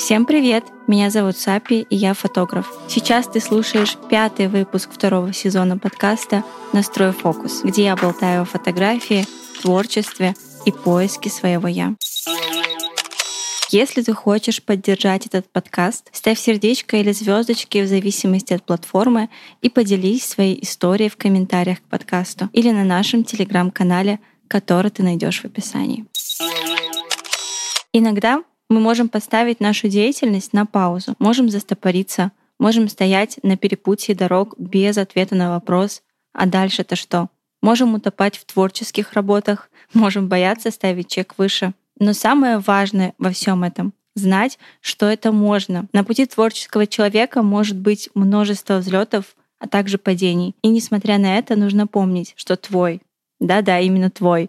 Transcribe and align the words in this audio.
Всем 0.00 0.24
привет! 0.24 0.64
Меня 0.86 1.10
зовут 1.10 1.36
Сапи, 1.36 1.86
и 1.90 1.94
я 1.94 2.14
фотограф. 2.14 2.72
Сейчас 2.88 3.28
ты 3.28 3.38
слушаешь 3.38 3.98
пятый 4.08 4.48
выпуск 4.48 4.88
второго 4.90 5.34
сезона 5.34 5.76
подкаста 5.76 6.42
«Настрой 6.72 7.12
фокус», 7.12 7.60
где 7.62 7.84
я 7.84 7.96
болтаю 7.96 8.42
о 8.42 8.44
фотографии, 8.46 9.26
творчестве 9.60 10.34
и 10.64 10.72
поиске 10.72 11.28
своего 11.28 11.68
«я». 11.68 11.94
Если 13.68 14.00
ты 14.00 14.14
хочешь 14.14 14.62
поддержать 14.62 15.26
этот 15.26 15.52
подкаст, 15.52 16.08
ставь 16.12 16.40
сердечко 16.40 16.96
или 16.96 17.12
звездочки 17.12 17.82
в 17.82 17.86
зависимости 17.86 18.54
от 18.54 18.64
платформы 18.64 19.28
и 19.60 19.68
поделись 19.68 20.24
своей 20.24 20.64
историей 20.64 21.10
в 21.10 21.18
комментариях 21.18 21.78
к 21.82 21.90
подкасту 21.90 22.48
или 22.54 22.70
на 22.70 22.84
нашем 22.84 23.22
телеграм-канале, 23.22 24.18
который 24.48 24.90
ты 24.90 25.02
найдешь 25.02 25.42
в 25.42 25.44
описании. 25.44 26.06
Иногда 27.92 28.42
мы 28.70 28.78
можем 28.78 29.08
поставить 29.08 29.60
нашу 29.60 29.88
деятельность 29.88 30.52
на 30.52 30.64
паузу, 30.64 31.14
можем 31.18 31.50
застопориться, 31.50 32.30
можем 32.58 32.88
стоять 32.88 33.38
на 33.42 33.56
перепутье 33.56 34.14
дорог 34.14 34.54
без 34.58 34.96
ответа 34.96 35.34
на 35.34 35.50
вопрос 35.50 36.02
«А 36.32 36.46
дальше-то 36.46 36.96
что?». 36.96 37.28
Можем 37.62 37.94
утопать 37.94 38.38
в 38.38 38.46
творческих 38.46 39.12
работах, 39.12 39.70
можем 39.92 40.28
бояться 40.28 40.70
ставить 40.70 41.08
чек 41.08 41.34
выше, 41.36 41.74
но 41.98 42.14
самое 42.14 42.58
важное 42.58 43.12
во 43.18 43.30
всем 43.32 43.64
этом— 43.64 43.92
знать, 44.14 44.58
что 44.80 45.06
это 45.06 45.32
можно. 45.32 45.88
На 45.92 46.04
пути 46.04 46.24
творческого 46.24 46.86
человека 46.86 47.42
может 47.42 47.76
быть 47.76 48.08
множество 48.14 48.78
взлетов, 48.78 49.36
а 49.58 49.68
также 49.68 49.98
падений. 49.98 50.54
И 50.62 50.68
несмотря 50.68 51.18
на 51.18 51.36
это, 51.36 51.56
нужно 51.56 51.86
помнить, 51.86 52.32
что 52.36 52.56
твой, 52.56 53.02
да-да, 53.40 53.80
именно 53.80 54.10
твой, 54.10 54.48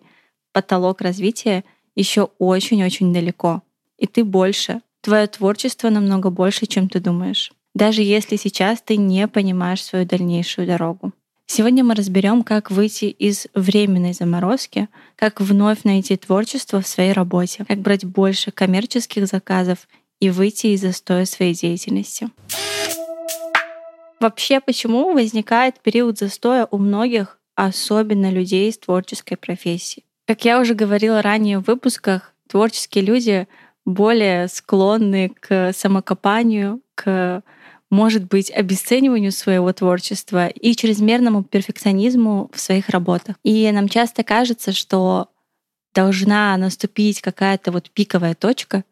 потолок 0.54 1.02
развития 1.02 1.66
еще 1.96 2.30
очень-очень 2.38 3.12
далеко. 3.12 3.62
И 4.02 4.08
ты 4.08 4.24
больше. 4.24 4.82
Твое 5.02 5.28
творчество 5.28 5.90
намного 5.90 6.32
больше, 6.32 6.66
чем 6.66 6.90
ты 6.90 7.00
думаешь. 7.00 7.52
Даже 7.76 8.02
если 8.02 8.36
сейчас 8.36 8.82
ты 8.82 8.98
не 8.98 9.28
понимаешь 9.28 9.84
свою 9.84 10.06
дальнейшую 10.06 10.66
дорогу. 10.66 11.14
Сегодня 11.46 11.84
мы 11.84 11.94
разберем, 11.94 12.44
как 12.44 12.72
выйти 12.72 13.06
из 13.06 13.46
временной 13.54 14.14
заморозки, 14.14 14.90
как 15.16 15.40
вновь 15.40 15.84
найти 15.84 16.18
творчество 16.18 16.82
в 16.82 16.88
своей 16.88 17.14
работе, 17.14 17.64
как 17.68 17.80
брать 17.80 18.04
больше 18.04 18.52
коммерческих 18.52 19.28
заказов 19.28 19.88
и 20.20 20.32
выйти 20.32 20.68
из 20.68 20.82
застоя 20.82 21.26
своей 21.26 21.54
деятельности. 21.54 22.30
Вообще, 24.20 24.62
почему 24.62 25.14
возникает 25.14 25.80
период 25.80 26.18
застоя 26.18 26.68
у 26.72 26.80
многих, 26.80 27.38
особенно 27.56 28.32
людей 28.32 28.70
из 28.70 28.80
творческой 28.80 29.36
профессии? 29.36 30.04
Как 30.26 30.44
я 30.46 30.60
уже 30.60 30.74
говорила 30.74 31.22
ранее 31.22 31.60
в 31.60 31.68
выпусках, 31.68 32.34
творческие 32.48 33.04
люди 33.04 33.48
более 33.86 34.48
склонны 34.48 35.34
к 35.40 35.74
самокопанию, 35.74 36.82
к 36.96 37.44
может 37.90 38.26
быть 38.28 38.50
обесцениванию 38.50 39.32
своего 39.32 39.72
творчества 39.74 40.48
и 40.48 40.76
чрезмерному 40.76 41.44
перфекционизму 41.44 42.50
в 42.54 42.60
своих 42.60 42.90
работах. 42.90 43.36
И 43.44 43.70
нам 43.72 43.90
часто 43.90 44.24
кажется, 44.24 44.72
что 44.72 45.28
должна 45.94 46.56
наступить 46.58 47.22
какая-то 47.22 47.72
вот 47.72 47.92
пиковая 47.92 48.34
точка, 48.34 48.86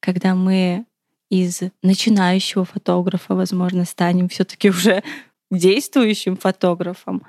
когда 0.00 0.34
мы 0.34 0.84
из 1.30 1.62
начинающего 1.82 2.66
фотографа, 2.66 3.34
возможно, 3.34 3.86
станем 3.86 4.28
все-таки 4.28 4.68
уже 4.68 5.02
действующим 5.50 6.36
фотографом, 6.36 7.22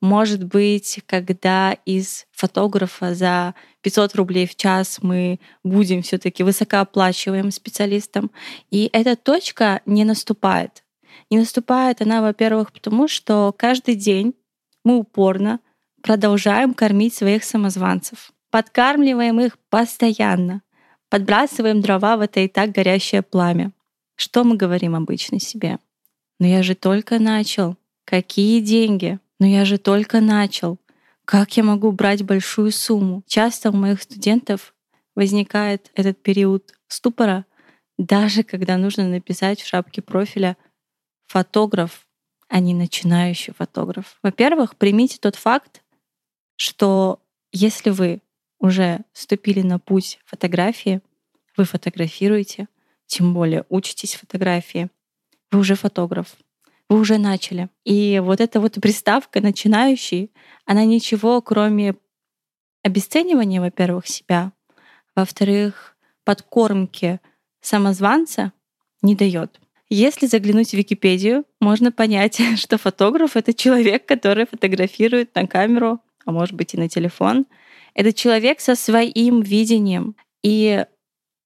может 0.00 0.44
быть, 0.44 1.02
когда 1.06 1.72
из 1.84 2.26
фотографа 2.32 3.14
за 3.14 3.54
500 3.82 4.14
рублей 4.14 4.46
в 4.46 4.56
час 4.56 4.98
мы 5.02 5.40
будем 5.62 6.02
все 6.02 6.18
таки 6.18 6.42
высокооплачиваемым 6.42 7.50
специалистом. 7.50 8.30
И 8.70 8.88
эта 8.92 9.14
точка 9.16 9.82
не 9.84 10.04
наступает. 10.04 10.84
Не 11.30 11.38
наступает 11.38 12.00
она, 12.00 12.22
во-первых, 12.22 12.72
потому 12.72 13.08
что 13.08 13.54
каждый 13.56 13.94
день 13.94 14.34
мы 14.84 14.96
упорно 14.96 15.60
продолжаем 16.02 16.72
кормить 16.72 17.14
своих 17.14 17.44
самозванцев. 17.44 18.32
Подкармливаем 18.50 19.38
их 19.40 19.58
постоянно. 19.68 20.62
Подбрасываем 21.10 21.82
дрова 21.82 22.16
в 22.16 22.20
это 22.20 22.40
и 22.40 22.48
так 22.48 22.72
горящее 22.72 23.22
пламя. 23.22 23.72
Что 24.16 24.44
мы 24.44 24.56
говорим 24.56 24.94
обычно 24.94 25.40
себе? 25.40 25.78
Но 26.38 26.46
я 26.46 26.62
же 26.62 26.74
только 26.74 27.18
начал. 27.18 27.76
Какие 28.04 28.60
деньги? 28.60 29.18
Но 29.40 29.46
я 29.46 29.64
же 29.64 29.78
только 29.78 30.20
начал. 30.20 30.78
Как 31.24 31.56
я 31.56 31.64
могу 31.64 31.90
брать 31.90 32.22
большую 32.22 32.70
сумму? 32.70 33.24
Часто 33.26 33.70
у 33.70 33.72
моих 33.72 34.02
студентов 34.02 34.74
возникает 35.16 35.90
этот 35.94 36.22
период 36.22 36.72
ступора, 36.86 37.46
даже 37.98 38.44
когда 38.44 38.76
нужно 38.76 39.08
написать 39.08 39.60
в 39.60 39.66
шапке 39.66 40.02
профиля 40.02 40.56
фотограф, 41.26 42.06
а 42.48 42.60
не 42.60 42.74
начинающий 42.74 43.54
фотограф. 43.54 44.18
Во-первых, 44.22 44.76
примите 44.76 45.18
тот 45.18 45.36
факт, 45.36 45.82
что 46.56 47.20
если 47.52 47.90
вы 47.90 48.20
уже 48.58 49.00
вступили 49.12 49.62
на 49.62 49.78
путь 49.78 50.18
фотографии, 50.26 51.00
вы 51.56 51.64
фотографируете, 51.64 52.68
тем 53.06 53.32
более 53.32 53.64
учитесь 53.68 54.14
фотографии, 54.14 54.90
вы 55.50 55.60
уже 55.60 55.76
фотограф 55.76 56.36
вы 56.90 57.00
уже 57.00 57.18
начали. 57.18 57.68
И 57.84 58.20
вот 58.22 58.40
эта 58.40 58.60
вот 58.60 58.74
приставка 58.74 59.40
«начинающий», 59.40 60.32
она 60.66 60.84
ничего, 60.84 61.40
кроме 61.40 61.94
обесценивания, 62.82 63.60
во-первых, 63.60 64.08
себя, 64.08 64.52
во-вторых, 65.14 65.96
подкормки 66.24 67.20
самозванца 67.60 68.52
не 69.02 69.14
дает. 69.14 69.60
Если 69.88 70.26
заглянуть 70.26 70.70
в 70.70 70.74
Википедию, 70.74 71.44
можно 71.60 71.92
понять, 71.92 72.40
что 72.56 72.76
фотограф— 72.76 73.30
это 73.36 73.54
человек, 73.54 74.04
который 74.04 74.46
фотографирует 74.46 75.34
на 75.36 75.46
камеру, 75.46 76.00
а 76.26 76.32
может 76.32 76.54
быть 76.54 76.74
и 76.74 76.76
на 76.76 76.88
телефон. 76.88 77.46
Это 77.94 78.12
человек 78.12 78.60
со 78.60 78.74
своим 78.74 79.42
видением. 79.42 80.16
И 80.42 80.84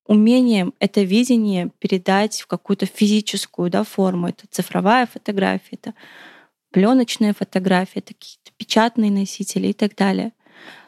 умением 0.06 0.74
это 0.78 1.02
видение 1.02 1.70
передать 1.78 2.40
в 2.40 2.46
какую-то 2.46 2.86
физическую 2.86 3.70
да, 3.70 3.84
форму. 3.84 4.28
Это 4.28 4.46
цифровая 4.50 5.06
фотография, 5.06 5.72
это 5.72 5.94
пленочная 6.70 7.32
фотография, 7.32 8.00
это 8.00 8.14
какие-то 8.14 8.50
печатные 8.56 9.10
носители 9.10 9.68
и 9.68 9.72
так 9.72 9.94
далее. 9.94 10.32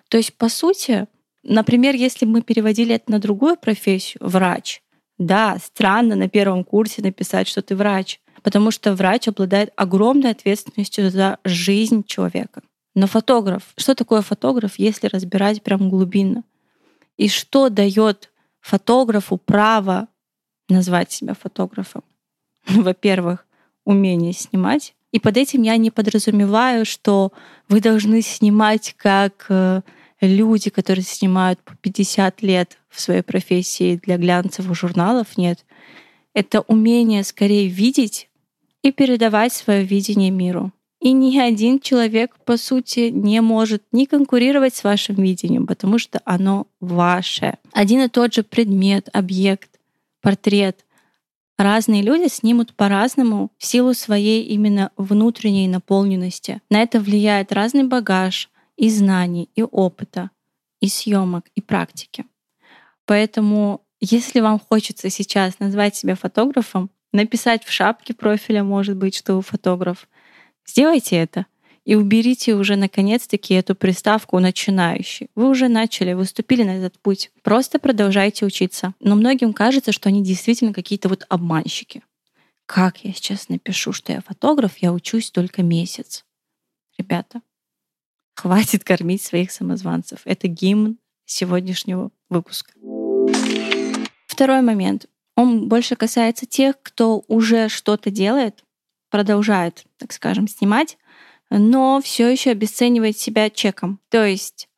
То 0.08 0.16
есть, 0.16 0.34
по 0.34 0.48
сути, 0.48 1.06
например, 1.42 1.94
если 1.94 2.26
мы 2.26 2.42
переводили 2.42 2.94
это 2.94 3.10
на 3.10 3.18
другую 3.18 3.56
профессию, 3.56 4.18
врач, 4.20 4.82
да, 5.18 5.58
странно 5.62 6.14
на 6.14 6.28
первом 6.28 6.64
курсе 6.64 7.02
написать, 7.02 7.48
что 7.48 7.62
ты 7.62 7.74
врач, 7.74 8.20
потому 8.42 8.70
что 8.70 8.94
врач 8.94 9.28
обладает 9.28 9.72
огромной 9.76 10.30
ответственностью 10.30 11.10
за 11.10 11.38
жизнь 11.44 12.04
человека. 12.04 12.62
Но 12.94 13.06
фотограф, 13.06 13.72
что 13.76 13.94
такое 13.94 14.22
фотограф, 14.22 14.78
если 14.78 15.06
разбирать 15.06 15.62
прям 15.62 15.90
глубинно? 15.90 16.44
И 17.16 17.28
что 17.28 17.68
дает 17.70 18.30
фотографу 18.66 19.36
право 19.36 20.08
назвать 20.68 21.12
себя 21.12 21.34
фотографом. 21.34 22.02
Во-первых, 22.66 23.46
умение 23.84 24.32
снимать. 24.32 24.94
И 25.12 25.20
под 25.20 25.36
этим 25.36 25.62
я 25.62 25.76
не 25.76 25.92
подразумеваю, 25.92 26.84
что 26.84 27.32
вы 27.68 27.80
должны 27.80 28.22
снимать 28.22 28.94
как 28.96 29.46
э, 29.48 29.82
люди, 30.20 30.70
которые 30.70 31.04
снимают 31.04 31.60
по 31.60 31.76
50 31.76 32.42
лет 32.42 32.78
в 32.88 33.00
своей 33.00 33.22
профессии 33.22 34.00
для 34.02 34.16
глянцевых 34.16 34.76
журналов. 34.76 35.38
Нет. 35.38 35.64
Это 36.34 36.62
умение 36.62 37.22
скорее 37.22 37.68
видеть 37.68 38.28
и 38.82 38.90
передавать 38.90 39.52
свое 39.52 39.84
видение 39.84 40.32
миру. 40.32 40.72
И 41.00 41.12
ни 41.12 41.38
один 41.38 41.78
человек, 41.78 42.36
по 42.44 42.56
сути, 42.56 43.10
не 43.10 43.40
может 43.40 43.82
не 43.92 44.06
конкурировать 44.06 44.74
с 44.74 44.82
вашим 44.82 45.16
видением, 45.16 45.66
потому 45.66 45.98
что 45.98 46.20
оно 46.24 46.66
ваше. 46.80 47.58
Один 47.72 48.00
и 48.00 48.08
тот 48.08 48.34
же 48.34 48.42
предмет, 48.42 49.08
объект, 49.12 49.78
портрет. 50.22 50.84
Разные 51.58 52.02
люди 52.02 52.28
снимут 52.28 52.74
по-разному 52.74 53.50
в 53.58 53.64
силу 53.64 53.94
своей 53.94 54.42
именно 54.42 54.90
внутренней 54.96 55.68
наполненности. 55.68 56.60
На 56.70 56.82
это 56.82 57.00
влияет 57.00 57.52
разный 57.52 57.84
багаж 57.84 58.50
и 58.76 58.90
знаний, 58.90 59.48
и 59.54 59.62
опыта, 59.62 60.30
и 60.80 60.88
съемок, 60.88 61.46
и 61.54 61.60
практики. 61.60 62.26
Поэтому, 63.06 63.82
если 64.00 64.40
вам 64.40 64.58
хочется 64.58 65.08
сейчас 65.08 65.58
назвать 65.58 65.96
себя 65.96 66.14
фотографом, 66.14 66.90
написать 67.12 67.64
в 67.64 67.72
шапке 67.72 68.12
профиля, 68.12 68.62
может 68.64 68.96
быть, 68.96 69.14
что 69.14 69.36
вы 69.36 69.42
фотограф, 69.42 70.08
Сделайте 70.66 71.16
это 71.16 71.46
и 71.84 71.94
уберите 71.94 72.54
уже 72.54 72.74
наконец-таки 72.74 73.54
эту 73.54 73.76
приставку 73.76 74.38
начинающий. 74.40 75.30
Вы 75.36 75.48
уже 75.48 75.68
начали, 75.68 76.14
выступили 76.14 76.64
на 76.64 76.78
этот 76.78 76.98
путь. 76.98 77.30
Просто 77.42 77.78
продолжайте 77.78 78.44
учиться. 78.44 78.94
Но 79.00 79.14
многим 79.14 79.52
кажется, 79.52 79.92
что 79.92 80.08
они 80.08 80.22
действительно 80.22 80.74
какие-то 80.74 81.08
вот 81.08 81.24
обманщики. 81.28 82.02
Как 82.66 83.04
я 83.04 83.12
сейчас 83.12 83.48
напишу, 83.48 83.92
что 83.92 84.12
я 84.12 84.20
фотограф, 84.20 84.78
я 84.78 84.92
учусь 84.92 85.30
только 85.30 85.62
месяц. 85.62 86.24
Ребята, 86.98 87.40
хватит 88.34 88.82
кормить 88.82 89.22
своих 89.22 89.52
самозванцев. 89.52 90.22
Это 90.24 90.48
гимн 90.48 90.98
сегодняшнего 91.24 92.10
выпуска. 92.28 92.72
Второй 94.26 94.62
момент. 94.62 95.06
Он 95.36 95.68
больше 95.68 95.94
касается 95.94 96.46
тех, 96.46 96.76
кто 96.82 97.22
уже 97.28 97.68
что-то 97.68 98.10
делает, 98.10 98.64
продолжает, 99.16 99.86
так 99.96 100.12
скажем, 100.12 100.46
снимать, 100.46 100.98
но 101.48 102.02
все 102.04 102.28
еще 102.28 102.50
обесценивает 102.50 103.16
себя 103.16 103.48
чеком. 103.48 103.98
То 104.10 104.26
есть 104.26 104.68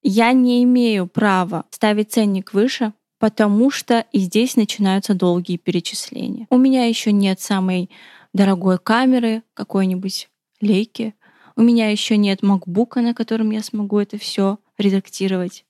я 0.00 0.30
не 0.30 0.62
имею 0.62 1.08
права 1.08 1.64
ставить 1.70 2.12
ценник 2.12 2.52
выше, 2.52 2.92
потому 3.18 3.68
что 3.72 4.06
и 4.12 4.20
здесь 4.20 4.54
начинаются 4.54 5.14
долгие 5.14 5.56
перечисления. 5.56 6.46
У 6.50 6.56
меня 6.56 6.84
еще 6.86 7.10
нет 7.10 7.40
самой 7.40 7.90
дорогой 8.32 8.78
камеры, 8.78 9.42
какой-нибудь 9.54 10.28
лейки. 10.60 11.16
У 11.56 11.62
меня 11.62 11.90
еще 11.90 12.16
нет 12.16 12.44
макбука, 12.44 13.00
на 13.00 13.12
котором 13.12 13.50
я 13.50 13.60
смогу 13.60 13.98
это 13.98 14.18
все 14.18 14.60
редактировать. 14.78 15.64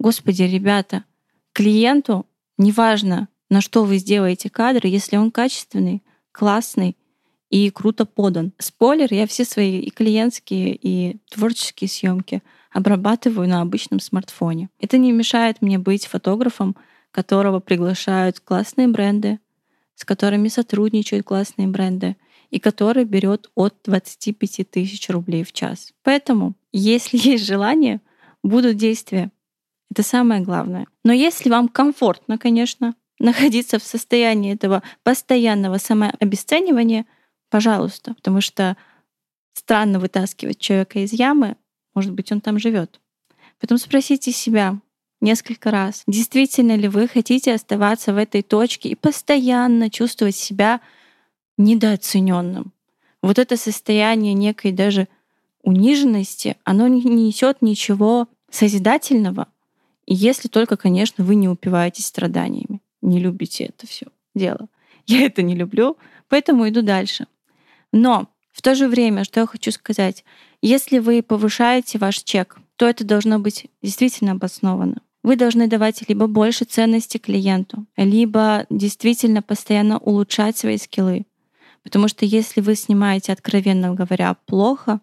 Господи, 0.00 0.42
ребята, 0.42 1.04
клиенту 1.52 2.26
неважно, 2.58 3.28
на 3.50 3.60
что 3.60 3.84
вы 3.84 3.98
сделаете 3.98 4.50
кадр, 4.50 4.86
если 4.86 5.16
он 5.16 5.30
качественный, 5.30 6.02
классный 6.32 6.96
и 7.52 7.68
круто 7.70 8.06
подан. 8.06 8.52
Спойлер, 8.58 9.12
я 9.12 9.26
все 9.26 9.44
свои 9.44 9.78
и 9.78 9.90
клиентские, 9.90 10.74
и 10.74 11.18
творческие 11.30 11.86
съемки 11.86 12.42
обрабатываю 12.72 13.46
на 13.46 13.60
обычном 13.60 14.00
смартфоне. 14.00 14.70
Это 14.80 14.96
не 14.96 15.12
мешает 15.12 15.60
мне 15.60 15.78
быть 15.78 16.06
фотографом, 16.06 16.74
которого 17.10 17.60
приглашают 17.60 18.40
классные 18.40 18.88
бренды, 18.88 19.38
с 19.94 20.06
которыми 20.06 20.48
сотрудничают 20.48 21.26
классные 21.26 21.68
бренды, 21.68 22.16
и 22.48 22.58
который 22.58 23.04
берет 23.04 23.50
от 23.54 23.74
25 23.84 24.70
тысяч 24.70 25.10
рублей 25.10 25.44
в 25.44 25.52
час. 25.52 25.92
Поэтому, 26.02 26.54
если 26.72 27.18
есть 27.22 27.44
желание, 27.44 28.00
будут 28.42 28.78
действия. 28.78 29.30
Это 29.90 30.02
самое 30.02 30.40
главное. 30.40 30.86
Но 31.04 31.12
если 31.12 31.50
вам 31.50 31.68
комфортно, 31.68 32.38
конечно, 32.38 32.94
находиться 33.18 33.78
в 33.78 33.82
состоянии 33.82 34.54
этого 34.54 34.82
постоянного 35.02 35.76
самообесценивания, 35.76 37.04
пожалуйста, 37.52 38.14
потому 38.14 38.40
что 38.40 38.78
странно 39.52 39.98
вытаскивать 40.00 40.58
человека 40.58 41.00
из 41.00 41.12
ямы, 41.12 41.56
может 41.94 42.14
быть, 42.14 42.32
он 42.32 42.40
там 42.40 42.58
живет. 42.58 42.98
Потом 43.60 43.76
спросите 43.76 44.32
себя 44.32 44.80
несколько 45.20 45.70
раз, 45.70 46.02
действительно 46.06 46.74
ли 46.76 46.88
вы 46.88 47.06
хотите 47.08 47.52
оставаться 47.52 48.14
в 48.14 48.16
этой 48.16 48.40
точке 48.40 48.88
и 48.88 48.94
постоянно 48.94 49.90
чувствовать 49.90 50.34
себя 50.34 50.80
недооцененным. 51.58 52.72
Вот 53.20 53.38
это 53.38 53.58
состояние 53.58 54.32
некой 54.32 54.72
даже 54.72 55.06
униженности, 55.62 56.56
оно 56.64 56.88
не 56.88 57.02
несет 57.02 57.60
ничего 57.60 58.28
созидательного, 58.50 59.46
и 60.06 60.14
если 60.14 60.48
только, 60.48 60.78
конечно, 60.78 61.22
вы 61.22 61.34
не 61.34 61.50
упиваетесь 61.50 62.06
страданиями, 62.06 62.80
не 63.02 63.20
любите 63.20 63.64
это 63.64 63.86
все 63.86 64.06
дело. 64.34 64.68
Я 65.06 65.26
это 65.26 65.42
не 65.42 65.54
люблю, 65.54 65.98
поэтому 66.28 66.66
иду 66.66 66.80
дальше. 66.80 67.26
Но 67.92 68.28
в 68.52 68.62
то 68.62 68.74
же 68.74 68.88
время, 68.88 69.24
что 69.24 69.40
я 69.40 69.46
хочу 69.46 69.70
сказать, 69.70 70.24
если 70.60 70.98
вы 70.98 71.22
повышаете 71.22 71.98
ваш 71.98 72.22
чек, 72.22 72.58
то 72.76 72.86
это 72.86 73.04
должно 73.04 73.38
быть 73.38 73.66
действительно 73.82 74.32
обосновано. 74.32 75.02
Вы 75.22 75.36
должны 75.36 75.68
давать 75.68 76.08
либо 76.08 76.26
больше 76.26 76.64
ценности 76.64 77.18
клиенту, 77.18 77.86
либо 77.96 78.66
действительно 78.70 79.40
постоянно 79.40 79.98
улучшать 79.98 80.56
свои 80.56 80.78
скиллы. 80.78 81.26
Потому 81.84 82.08
что 82.08 82.24
если 82.24 82.60
вы 82.60 82.74
снимаете, 82.74 83.32
откровенно 83.32 83.94
говоря, 83.94 84.36
плохо 84.46 85.00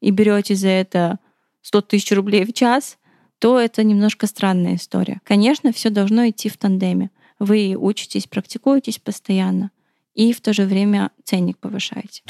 и 0.00 0.10
берете 0.10 0.54
за 0.54 0.68
это 0.68 1.18
100 1.62 1.80
тысяч 1.82 2.12
рублей 2.12 2.44
в 2.44 2.52
час, 2.52 2.98
то 3.38 3.58
это 3.58 3.82
немножко 3.84 4.26
странная 4.26 4.76
история. 4.76 5.20
Конечно, 5.24 5.72
все 5.72 5.90
должно 5.90 6.28
идти 6.28 6.48
в 6.48 6.56
тандеме. 6.56 7.10
Вы 7.38 7.74
учитесь, 7.78 8.26
практикуетесь 8.26 8.98
постоянно 8.98 9.70
и 10.14 10.32
в 10.32 10.40
то 10.40 10.52
же 10.52 10.64
время 10.64 11.10
ценник 11.24 11.58
повышаете. 11.58 12.22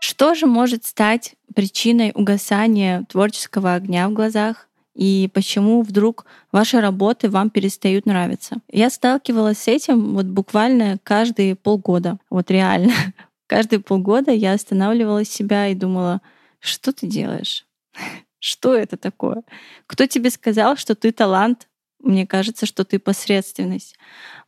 Что 0.00 0.34
же 0.34 0.46
может 0.46 0.84
стать 0.84 1.34
причиной 1.54 2.12
угасания 2.14 3.04
творческого 3.08 3.74
огня 3.74 4.08
в 4.08 4.12
глазах 4.12 4.68
и 4.94 5.30
почему 5.32 5.82
вдруг 5.82 6.26
ваши 6.50 6.80
работы 6.80 7.30
вам 7.30 7.50
перестают 7.50 8.04
нравиться. 8.04 8.56
Я 8.70 8.90
сталкивалась 8.90 9.58
с 9.58 9.68
этим 9.68 10.14
вот 10.14 10.26
буквально 10.26 10.98
каждые 11.02 11.56
полгода. 11.56 12.18
Вот 12.30 12.50
реально. 12.50 12.92
Каждые 13.46 13.80
полгода 13.80 14.30
я 14.30 14.54
останавливала 14.54 15.24
себя 15.24 15.68
и 15.68 15.74
думала, 15.74 16.20
что 16.58 16.92
ты 16.92 17.06
делаешь? 17.06 17.66
Что 18.38 18.74
это 18.74 18.96
такое? 18.96 19.44
Кто 19.86 20.06
тебе 20.06 20.28
сказал, 20.30 20.76
что 20.76 20.96
ты 20.96 21.12
талант? 21.12 21.68
Мне 22.02 22.26
кажется, 22.26 22.66
что 22.66 22.84
ты 22.84 22.98
посредственность. 22.98 23.96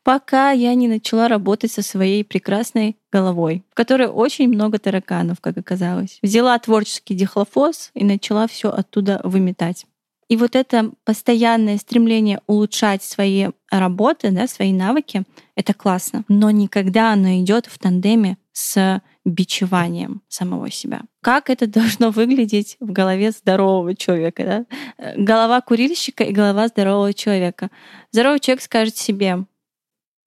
Пока 0.02 0.50
я 0.50 0.74
не 0.74 0.88
начала 0.88 1.28
работать 1.28 1.72
со 1.72 1.82
своей 1.82 2.24
прекрасной 2.24 2.96
головой, 3.12 3.64
в 3.70 3.74
которой 3.74 4.08
очень 4.08 4.48
много 4.48 4.78
тараканов, 4.78 5.40
как 5.40 5.56
оказалось. 5.56 6.18
Взяла 6.22 6.58
творческий 6.58 7.14
дихлофос 7.14 7.90
и 7.94 8.04
начала 8.04 8.46
все 8.46 8.70
оттуда 8.70 9.20
выметать. 9.24 9.86
И 10.28 10.36
вот 10.36 10.56
это 10.56 10.90
постоянное 11.04 11.78
стремление 11.78 12.40
улучшать 12.46 13.02
свои 13.02 13.48
работы, 13.70 14.30
да, 14.30 14.46
свои 14.46 14.72
навыки, 14.72 15.22
это 15.54 15.74
классно. 15.74 16.24
Но 16.28 16.50
никогда 16.50 17.12
оно 17.12 17.40
идет 17.40 17.66
в 17.66 17.78
тандеме 17.78 18.38
с 18.52 19.00
бичеванием 19.24 20.22
самого 20.28 20.70
себя. 20.70 21.02
Как 21.22 21.50
это 21.50 21.66
должно 21.66 22.10
выглядеть 22.10 22.76
в 22.80 22.92
голове 22.92 23.30
здорового 23.30 23.94
человека? 23.94 24.66
Да? 24.98 25.12
Голова 25.16 25.60
курильщика 25.60 26.24
и 26.24 26.32
голова 26.32 26.68
здорового 26.68 27.14
человека. 27.14 27.70
Здоровый 28.10 28.40
человек 28.40 28.62
скажет 28.62 28.96
себе, 28.96 29.44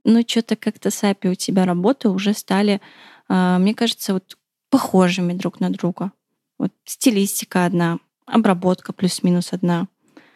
ну 0.03 0.23
что-то 0.25 0.55
как-то 0.55 0.89
сапи 0.89 1.27
у 1.27 1.35
тебя 1.35 1.65
работы 1.65 2.09
уже 2.09 2.33
стали, 2.33 2.81
а, 3.27 3.59
мне 3.59 3.73
кажется, 3.73 4.13
вот 4.13 4.37
похожими 4.69 5.33
друг 5.33 5.59
на 5.59 5.69
друга. 5.69 6.11
Вот 6.57 6.71
стилистика 6.85 7.65
одна, 7.65 7.99
обработка 8.25 8.93
плюс-минус 8.93 9.53
одна. 9.53 9.87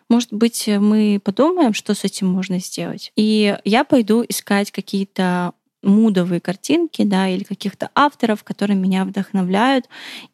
Может 0.10 0.34
быть, 0.34 0.68
мы 0.68 1.22
подумаем, 1.24 1.74
что 1.74 1.94
с 1.94 2.04
этим 2.04 2.28
можно 2.28 2.60
сделать. 2.60 3.13
И 3.16 3.58
я 3.63 3.84
пойду 3.86 4.25
искать 4.28 4.69
какие-то 4.69 5.54
мудовые 5.81 6.39
картинки, 6.39 7.04
да, 7.04 7.28
или 7.28 7.44
каких-то 7.44 7.89
авторов, 7.95 8.44
которые 8.44 8.78
меня 8.78 9.06
вдохновляют, 9.06 9.88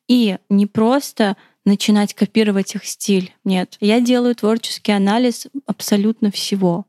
и 0.07 0.37
не 0.49 0.65
просто 0.65 1.37
начинать 1.65 2.13
копировать 2.13 2.75
их 2.75 2.85
стиль. 2.85 3.33
Нет, 3.43 3.77
я 3.79 3.99
делаю 3.99 4.35
творческий 4.35 4.93
анализ 4.93 5.47
абсолютно 5.65 6.31
всего. 6.31 6.85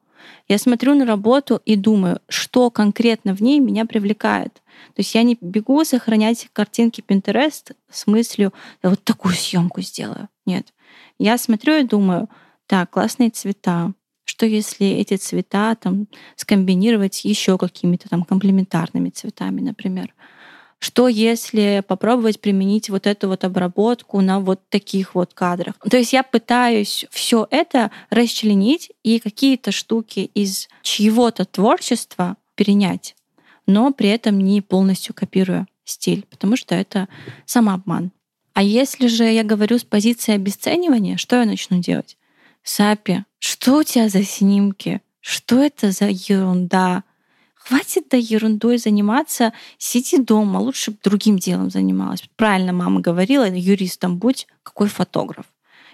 Я 0.49 0.59
смотрю 0.59 0.95
на 0.95 1.05
работу 1.05 1.61
и 1.65 1.77
думаю, 1.77 2.21
что 2.29 2.71
конкретно 2.71 3.35
в 3.35 3.43
ней 3.43 3.61
меня 3.61 3.85
привлекает. 3.85 4.55
То 4.95 5.01
есть 5.01 5.15
я 5.15 5.23
не 5.23 5.37
бегу 5.41 5.85
сохранять 5.85 6.49
картинки 6.53 7.03
Pinterest 7.07 7.75
с 7.91 8.07
мыслью, 8.07 8.53
вот 8.83 9.03
такую 9.03 9.35
съемку 9.35 9.81
сделаю. 9.81 10.29
Нет. 10.47 10.73
Я 11.19 11.37
смотрю 11.39 11.75
и 11.79 11.85
думаю, 11.85 12.29
так, 12.67 12.91
классные 12.91 13.31
цвета. 13.31 13.93
Что 14.29 14.45
если 14.45 14.87
эти 14.87 15.17
цвета 15.17 15.75
там 15.75 16.07
скомбинировать 16.37 17.25
еще 17.25 17.57
какими-то 17.57 18.11
там 18.11 18.25
комплементарными 18.25 19.09
цветами, 19.09 19.63
например? 19.63 20.15
Что 20.81 21.09
если 21.09 21.83
попробовать 21.89 22.39
применить 22.39 22.91
вот 22.91 23.07
эту 23.07 23.29
вот 23.29 23.45
обработку 23.45 24.21
на 24.21 24.39
вот 24.39 24.61
таких 24.69 25.15
вот 25.15 25.33
кадрах? 25.33 25.77
То 25.79 25.97
есть 25.97 26.13
я 26.13 26.23
пытаюсь 26.23 27.07
все 27.11 27.49
это 27.51 27.91
расчленить 28.11 28.93
и 29.03 29.19
какие-то 29.19 29.73
штуки 29.73 30.31
из 30.35 30.69
чьего-то 30.83 31.47
творчества 31.47 32.37
перенять, 32.55 33.17
но 33.67 33.95
при 33.95 34.11
этом 34.11 34.39
не 34.41 34.61
полностью 34.61 35.15
копируя 35.15 35.67
стиль, 35.85 36.27
потому 36.29 36.57
что 36.57 36.75
это 36.75 37.09
самообман. 37.47 38.13
А 38.53 38.63
если 38.63 39.07
же 39.07 39.25
я 39.25 39.43
говорю 39.43 39.79
с 39.79 39.85
позиции 39.85 40.35
обесценивания, 40.35 41.17
что 41.17 41.37
я 41.37 41.47
начну 41.47 41.81
делать? 41.81 42.19
Сапи, 42.63 43.25
что 43.39 43.79
у 43.79 43.83
тебя 43.83 44.09
за 44.09 44.25
снимки? 44.25 45.01
Что 45.21 45.63
это 45.63 45.91
за 45.91 46.09
ерунда? 46.09 47.05
Хватит 47.55 48.09
да 48.11 48.17
ерундой 48.17 48.79
заниматься, 48.79 49.53
сиди 49.77 50.17
дома, 50.17 50.59
лучше 50.59 50.93
бы 50.93 50.99
другим 51.05 51.39
делом 51.39 51.71
занималась. 51.71 52.23
Правильно 52.37 52.73
мама 52.73 53.01
говорила, 53.01 53.47
юристом 53.47 54.17
будь, 54.19 54.47
какой 54.63 54.89
фотограф. 54.89 55.45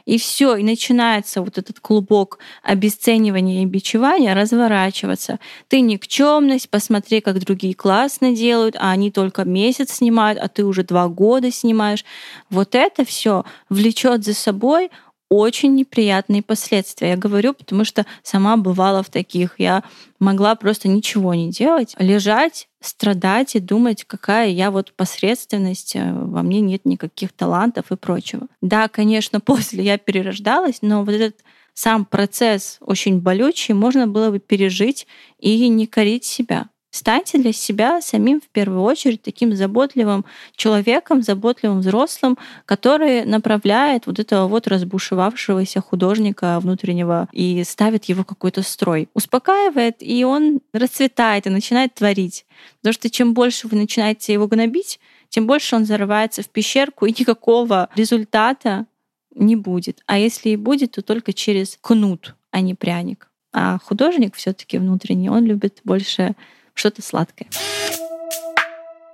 И 0.05 0.19
все, 0.19 0.57
и 0.57 0.63
начинается 0.63 1.41
вот 1.41 1.57
этот 1.57 1.81
клубок 1.81 2.39
обесценивания 2.63 3.63
и 3.63 3.67
бичевания 3.67 4.35
разворачиваться. 4.35 5.41
Ты 5.69 5.81
никчемность, 5.81 6.69
посмотри, 6.69 7.21
как 7.23 7.41
другие 7.41 7.75
классно 7.75 8.37
делают, 8.37 8.77
а 8.79 8.91
они 8.91 9.11
только 9.11 9.45
месяц 9.45 9.95
снимают, 9.95 10.39
а 10.39 10.49
ты 10.49 10.65
уже 10.65 10.85
два 10.85 11.09
года 11.09 11.51
снимаешь. 11.51 12.05
Вот 12.51 12.75
это 12.75 13.05
все 13.05 13.45
влечет 13.71 14.25
за 14.25 14.35
собой 14.35 14.91
очень 15.37 15.75
неприятные 15.75 16.43
последствия. 16.43 17.11
Я 17.11 17.17
говорю, 17.17 17.55
потому 17.55 17.85
что 17.85 18.07
сама 18.23 18.57
бывала 18.57 19.03
в 19.03 19.11
таких. 19.11 19.55
Я 19.59 19.83
могла 20.19 20.55
просто 20.55 20.89
ничего 20.89 21.35
не 21.35 21.51
делать, 21.51 21.95
лежать, 21.99 22.69
страдать 22.81 23.57
и 23.57 23.61
думать, 23.61 24.05
какая 24.05 24.49
я 24.49 24.71
вот 24.71 24.93
посредственность, 24.95 25.97
э, 25.97 26.13
во 26.13 26.43
мне 26.43 26.61
нет 26.61 26.85
никаких 26.85 27.33
талантов 27.33 27.91
и 27.91 27.97
прочего. 27.97 28.47
Да, 28.61 28.89
конечно, 28.89 29.41
после 29.53 29.85
я 29.85 29.99
перерождалась, 29.99 30.79
но 30.83 31.05
вот 31.05 31.15
этот 31.15 31.37
сам 31.75 32.05
процесс 32.05 32.79
очень 32.81 33.21
болючий, 33.21 33.75
можно 33.75 34.07
было 34.07 34.31
бы 34.31 34.39
пережить 34.39 35.07
и 35.39 35.69
не 35.69 35.87
корить 35.87 36.25
себя. 36.25 36.69
Станьте 36.95 37.39
для 37.39 37.53
себя 37.53 38.01
самим 38.01 38.41
в 38.41 38.47
первую 38.51 38.83
очередь 38.83 39.21
таким 39.21 39.53
заботливым 39.57 40.25
человеком, 40.55 41.23
заботливым 41.23 41.81
взрослым, 41.81 42.39
который 42.67 43.25
направляет 43.25 44.07
вот 44.07 44.21
этого 44.21 44.47
вот 44.47 44.69
разбушевавшегося 44.69 45.81
художника 45.81 46.61
внутреннего 46.61 47.29
и 47.33 47.65
ставит 47.65 48.05
его 48.05 48.23
какой-то 48.23 48.63
строй. 48.63 49.09
Успокаивает, 49.13 49.97
и 49.99 50.23
он 50.25 50.61
расцветает 50.73 51.49
и 51.49 51.51
начинает 51.51 51.95
творить. 51.95 52.47
Потому 52.77 52.93
что 52.93 53.11
чем 53.11 53.35
больше 53.35 53.67
вы 53.67 53.77
начинаете 53.77 54.33
его 54.33 54.47
гнобить, 54.47 55.01
тем 55.31 55.49
больше 55.49 55.75
он 55.75 55.87
зарывается 55.87 56.43
в 56.45 56.49
пещерку, 56.49 57.07
и 57.07 57.11
никакого 57.11 57.89
результата 57.97 58.87
не 59.35 59.57
будет. 59.57 60.01
А 60.07 60.17
если 60.17 60.51
и 60.51 60.57
будет, 60.57 60.93
то 60.93 61.03
только 61.03 61.33
через 61.33 61.77
кнут, 61.81 62.37
а 62.53 62.61
не 62.61 62.75
пряник. 62.75 63.33
А 63.53 63.81
художник 63.83 64.37
все-таки 64.37 64.79
внутренний, 64.79 65.29
он 65.29 65.45
любит 65.45 65.81
больше 65.83 66.37
что-то 66.75 67.03
сладкое. 67.03 67.49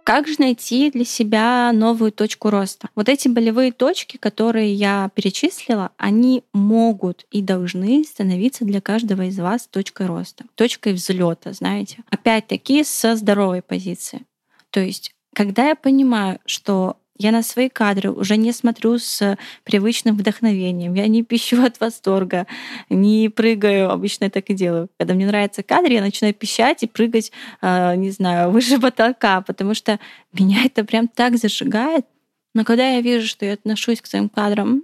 Как 0.04 0.26
же 0.26 0.34
найти 0.38 0.90
для 0.90 1.04
себя 1.04 1.70
новую 1.72 2.10
точку 2.10 2.50
роста? 2.50 2.88
Вот 2.96 3.08
эти 3.08 3.28
болевые 3.28 3.70
точки, 3.70 4.16
которые 4.16 4.74
я 4.74 5.08
перечислила, 5.14 5.92
они 5.98 6.42
могут 6.52 7.26
и 7.30 7.42
должны 7.42 8.02
становиться 8.02 8.64
для 8.64 8.80
каждого 8.80 9.26
из 9.26 9.38
вас 9.38 9.68
точкой 9.68 10.08
роста, 10.08 10.46
точкой 10.56 10.94
взлета, 10.94 11.52
знаете. 11.52 11.98
Опять-таки 12.10 12.82
со 12.82 13.14
здоровой 13.14 13.62
позиции. 13.62 14.22
То 14.70 14.80
есть, 14.80 15.12
когда 15.32 15.68
я 15.68 15.76
понимаю, 15.76 16.40
что 16.44 16.96
я 17.20 17.32
на 17.32 17.42
свои 17.42 17.68
кадры 17.68 18.10
уже 18.10 18.38
не 18.38 18.50
смотрю 18.50 18.98
с 18.98 19.36
привычным 19.64 20.16
вдохновением. 20.16 20.94
Я 20.94 21.06
не 21.06 21.22
пищу 21.30 21.62
от 21.62 21.78
восторга, 21.78 22.46
не 22.88 23.28
прыгаю. 23.28 23.90
Обычно 23.90 24.24
я 24.24 24.30
так 24.30 24.48
и 24.48 24.54
делаю. 24.54 24.88
Когда 24.98 25.12
мне 25.12 25.26
нравится 25.26 25.62
кадр, 25.62 25.92
я 25.92 26.00
начинаю 26.00 26.32
пищать 26.32 26.82
и 26.82 26.86
прыгать, 26.86 27.30
а, 27.60 27.94
не 27.94 28.10
знаю, 28.10 28.50
выше 28.52 28.80
потолка, 28.80 29.42
потому 29.42 29.74
что 29.74 30.00
меня 30.32 30.64
это 30.64 30.82
прям 30.82 31.08
так 31.08 31.36
зажигает. 31.36 32.06
Но 32.54 32.64
когда 32.64 32.88
я 32.88 33.02
вижу, 33.02 33.26
что 33.26 33.44
я 33.44 33.52
отношусь 33.52 34.00
к 34.00 34.06
своим 34.06 34.30
кадрам, 34.30 34.82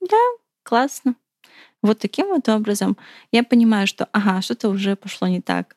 да, 0.00 0.16
классно. 0.64 1.14
Вот 1.80 2.00
таким 2.00 2.26
вот 2.26 2.48
образом 2.48 2.96
я 3.30 3.44
понимаю, 3.44 3.86
что 3.86 4.08
ага, 4.10 4.42
что-то 4.42 4.68
уже 4.68 4.96
пошло 4.96 5.28
не 5.28 5.40
так. 5.40 5.76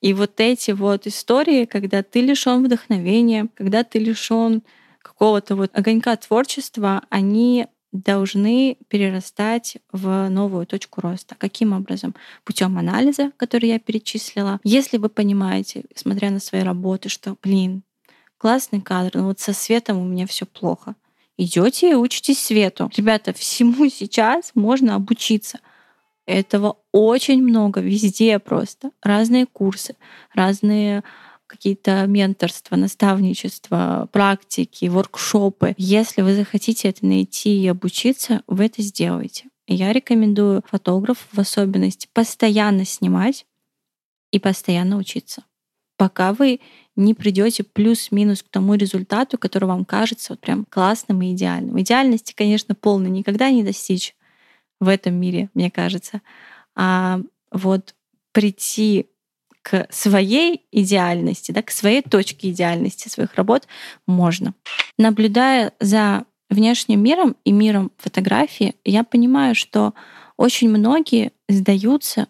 И 0.00 0.14
вот 0.14 0.40
эти 0.40 0.70
вот 0.70 1.06
истории, 1.06 1.66
когда 1.66 2.02
ты 2.02 2.22
лишен 2.22 2.64
вдохновения, 2.64 3.48
когда 3.54 3.84
ты 3.84 3.98
лишен 3.98 4.62
какого-то 5.22 5.54
вот 5.54 5.70
огонька 5.72 6.16
творчества, 6.16 7.04
они 7.08 7.68
должны 7.92 8.76
перерастать 8.88 9.76
в 9.92 10.28
новую 10.28 10.66
точку 10.66 11.00
роста. 11.00 11.36
Каким 11.38 11.74
образом? 11.74 12.16
Путем 12.42 12.76
анализа, 12.76 13.30
который 13.36 13.68
я 13.68 13.78
перечислила. 13.78 14.58
Если 14.64 14.96
вы 14.96 15.08
понимаете, 15.08 15.84
смотря 15.94 16.30
на 16.30 16.40
свои 16.40 16.62
работы, 16.62 17.08
что, 17.08 17.36
блин, 17.40 17.84
классный 18.36 18.80
кадр, 18.80 19.18
но 19.18 19.26
вот 19.26 19.38
со 19.38 19.52
светом 19.52 19.98
у 19.98 20.04
меня 20.04 20.26
все 20.26 20.44
плохо. 20.44 20.96
Идете 21.36 21.92
и 21.92 21.94
учитесь 21.94 22.40
свету. 22.40 22.90
Ребята, 22.96 23.32
всему 23.32 23.88
сейчас 23.94 24.50
можно 24.56 24.96
обучиться. 24.96 25.60
Этого 26.26 26.78
очень 26.90 27.44
много 27.44 27.80
везде 27.80 28.40
просто. 28.40 28.90
Разные 29.04 29.46
курсы, 29.46 29.94
разные 30.34 31.04
какие-то 31.52 32.06
менторства, 32.06 32.76
наставничества, 32.76 34.08
практики, 34.10 34.86
воркшопы. 34.86 35.74
Если 35.76 36.22
вы 36.22 36.34
захотите 36.34 36.88
это 36.88 37.04
найти 37.04 37.62
и 37.62 37.68
обучиться, 37.68 38.42
вы 38.46 38.64
это 38.64 38.80
сделаете. 38.80 39.44
Я 39.66 39.92
рекомендую 39.92 40.62
фотографов 40.66 41.28
в 41.30 41.38
особенности 41.38 42.08
постоянно 42.14 42.86
снимать 42.86 43.44
и 44.30 44.38
постоянно 44.38 44.96
учиться, 44.96 45.44
пока 45.98 46.32
вы 46.32 46.60
не 46.96 47.12
придете 47.12 47.64
плюс-минус 47.64 48.42
к 48.42 48.48
тому 48.48 48.74
результату, 48.74 49.36
который 49.36 49.66
вам 49.66 49.84
кажется 49.84 50.32
вот 50.32 50.40
прям 50.40 50.64
классным 50.64 51.20
и 51.20 51.32
идеальным. 51.32 51.78
Идеальности, 51.80 52.32
конечно, 52.34 52.74
полно 52.74 53.08
никогда 53.08 53.50
не 53.50 53.62
достичь 53.62 54.16
в 54.80 54.88
этом 54.88 55.14
мире, 55.14 55.50
мне 55.52 55.70
кажется. 55.70 56.22
А 56.74 57.20
вот 57.50 57.94
прийти 58.32 59.10
к 59.62 59.86
своей 59.90 60.66
идеальности, 60.72 61.52
да, 61.52 61.62
к 61.62 61.70
своей 61.70 62.02
точке 62.02 62.50
идеальности 62.50 63.08
своих 63.08 63.34
работ 63.36 63.66
можно. 64.06 64.54
Наблюдая 64.98 65.72
за 65.80 66.24
внешним 66.50 67.02
миром 67.02 67.36
и 67.44 67.52
миром 67.52 67.90
фотографии, 67.96 68.74
я 68.84 69.04
понимаю, 69.04 69.54
что 69.54 69.94
очень 70.36 70.68
многие 70.68 71.32
сдаются 71.48 72.26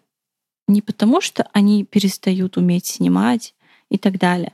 не 0.69 0.83
потому, 0.83 1.21
что 1.21 1.49
они 1.53 1.85
перестают 1.85 2.57
уметь 2.57 2.87
снимать 2.87 3.55
и 3.91 3.99
так 3.99 4.19
далее, 4.19 4.53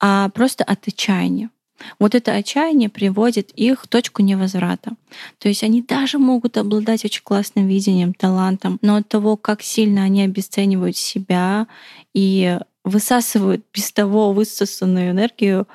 а 0.00 0.28
просто 0.30 0.64
от 0.64 0.88
отчаяния. 0.88 1.50
Вот 1.98 2.14
это 2.14 2.32
отчаяние 2.32 2.88
приводит 2.88 3.50
их 3.52 3.82
в 3.82 3.88
точку 3.88 4.22
невозврата. 4.22 4.92
То 5.38 5.48
есть 5.48 5.62
они 5.62 5.82
даже 5.82 6.18
могут 6.18 6.56
обладать 6.56 7.04
очень 7.04 7.22
классным 7.22 7.66
видением, 7.66 8.14
талантом, 8.14 8.78
но 8.82 8.96
от 8.96 9.08
того, 9.08 9.36
как 9.36 9.62
сильно 9.62 10.02
они 10.02 10.22
обесценивают 10.22 10.96
себя 10.96 11.66
и 12.14 12.58
высасывают 12.84 13.64
без 13.72 13.92
того 13.92 14.32
высосанную 14.32 15.10
энергию 15.10 15.66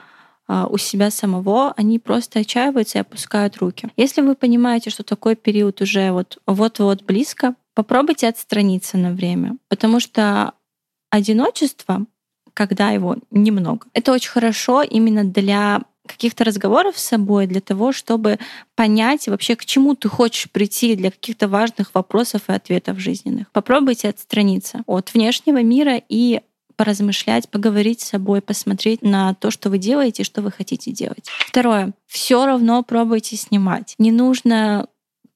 а, 0.48 0.68
у 0.68 0.78
себя 0.78 1.12
самого, 1.12 1.74
они 1.74 2.00
просто 2.00 2.40
отчаиваются 2.40 2.98
и 2.98 3.02
опускают 3.02 3.58
руки. 3.58 3.90
Если 3.98 4.22
вы 4.22 4.36
понимаете, 4.36 4.90
что 4.90 5.04
такой 5.04 5.36
период 5.36 5.82
уже 5.82 6.12
вот 6.12 6.40
вот-вот 6.46 7.04
близко, 7.04 7.56
попробуйте 7.74 8.28
отстраниться 8.28 8.98
на 8.98 9.12
время, 9.12 9.58
потому 9.68 10.00
что 10.00 10.54
одиночество, 11.10 12.06
когда 12.54 12.92
его 12.92 13.18
немного, 13.30 13.88
это 13.94 14.12
очень 14.14 14.32
хорошо 14.32 14.82
именно 14.82 15.24
для 15.24 15.82
каких-то 16.08 16.44
разговоров 16.44 16.98
с 16.98 17.06
собой 17.06 17.48
для 17.48 17.62
того, 17.62 17.92
чтобы 17.92 18.40
понять 18.76 19.28
вообще, 19.28 19.56
к 19.56 19.66
чему 19.66 19.96
ты 19.96 20.10
хочешь 20.10 20.50
прийти 20.50 20.96
для 20.96 21.12
каких-то 21.12 21.48
важных 21.48 21.94
вопросов 21.94 22.44
и 22.48 22.54
ответов 22.54 23.00
жизненных. 23.00 23.52
Попробуйте 23.52 24.10
отстраниться 24.10 24.82
от 24.88 25.14
внешнего 25.14 25.62
мира 25.62 26.02
и 26.10 26.42
поразмышлять, 26.76 27.50
поговорить 27.50 28.02
с 28.02 28.10
собой, 28.10 28.42
посмотреть 28.42 29.02
на 29.02 29.34
то, 29.34 29.52
что 29.52 29.70
вы 29.70 29.80
делаете, 29.80 30.24
что 30.24 30.42
вы 30.42 30.52
хотите 30.52 30.92
делать. 30.92 31.28
Второе. 31.40 31.92
Все 32.06 32.46
равно 32.46 32.84
пробуйте 32.84 33.36
снимать. 33.36 33.96
Не 33.98 34.12
нужно 34.12 34.88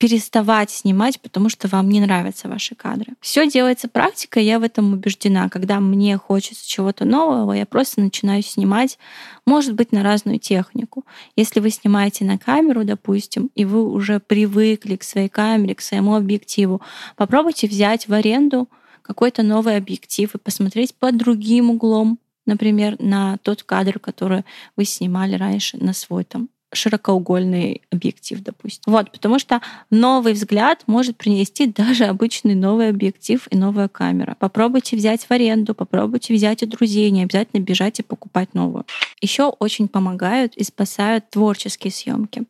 переставать 0.01 0.71
снимать, 0.71 1.21
потому 1.21 1.47
что 1.47 1.67
вам 1.67 1.87
не 1.87 1.99
нравятся 1.99 2.47
ваши 2.47 2.73
кадры. 2.73 3.13
Все 3.21 3.47
делается 3.47 3.87
практикой, 3.87 4.43
я 4.43 4.57
в 4.57 4.63
этом 4.63 4.93
убеждена. 4.93 5.47
Когда 5.47 5.79
мне 5.79 6.17
хочется 6.17 6.67
чего-то 6.67 7.05
нового, 7.05 7.53
я 7.53 7.67
просто 7.67 8.01
начинаю 8.01 8.41
снимать, 8.41 8.97
может 9.45 9.75
быть, 9.75 9.91
на 9.91 10.01
разную 10.01 10.39
технику. 10.39 11.05
Если 11.35 11.59
вы 11.59 11.69
снимаете 11.69 12.25
на 12.25 12.39
камеру, 12.39 12.83
допустим, 12.83 13.51
и 13.53 13.63
вы 13.63 13.87
уже 13.87 14.19
привыкли 14.19 14.95
к 14.95 15.03
своей 15.03 15.29
камере, 15.29 15.75
к 15.75 15.81
своему 15.81 16.15
объективу, 16.15 16.81
попробуйте 17.15 17.67
взять 17.67 18.07
в 18.07 18.13
аренду 18.13 18.67
какой-то 19.03 19.43
новый 19.43 19.77
объектив 19.77 20.33
и 20.33 20.39
посмотреть 20.39 20.95
под 20.95 21.15
другим 21.15 21.69
углом, 21.69 22.17
например, 22.47 22.95
на 22.97 23.37
тот 23.43 23.61
кадр, 23.61 23.99
который 23.99 24.45
вы 24.75 24.85
снимали 24.85 25.35
раньше 25.35 25.77
на 25.77 25.93
свой 25.93 26.23
там 26.23 26.49
широкоугольный 26.73 27.81
объектив, 27.91 28.41
допустим. 28.41 28.91
Вот, 28.91 29.11
потому 29.11 29.39
что 29.39 29.61
новый 29.89 30.33
взгляд 30.33 30.83
может 30.87 31.17
принести 31.17 31.67
даже 31.67 32.05
обычный 32.05 32.55
новый 32.55 32.89
объектив 32.89 33.47
и 33.49 33.57
новая 33.57 33.87
камера. 33.87 34.35
Попробуйте 34.39 34.95
взять 34.95 35.25
в 35.25 35.31
аренду, 35.31 35.75
попробуйте 35.75 36.33
взять 36.33 36.63
у 36.63 36.67
друзей, 36.67 37.09
не 37.11 37.23
обязательно 37.23 37.61
бежать 37.61 37.99
и 37.99 38.03
покупать 38.03 38.53
новую. 38.53 38.85
Еще 39.21 39.45
очень 39.47 39.87
помогают 39.87 40.55
и 40.55 40.63
спасают 40.63 41.29
творческие 41.29 41.91
съемки. 41.91 42.43